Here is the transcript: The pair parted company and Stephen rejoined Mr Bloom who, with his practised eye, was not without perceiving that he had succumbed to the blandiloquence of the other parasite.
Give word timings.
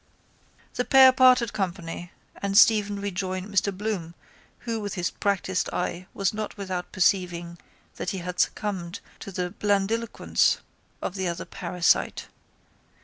The 0.73 0.83
pair 0.83 1.11
parted 1.11 1.53
company 1.53 2.11
and 2.41 2.57
Stephen 2.57 2.99
rejoined 2.99 3.53
Mr 3.53 3.71
Bloom 3.71 4.15
who, 4.61 4.79
with 4.81 4.95
his 4.95 5.11
practised 5.11 5.69
eye, 5.71 6.07
was 6.15 6.33
not 6.33 6.57
without 6.57 6.91
perceiving 6.91 7.59
that 7.97 8.09
he 8.09 8.17
had 8.17 8.39
succumbed 8.39 8.99
to 9.19 9.31
the 9.31 9.51
blandiloquence 9.51 10.57
of 11.03 11.13
the 11.13 11.27
other 11.27 11.45
parasite. 11.45 12.25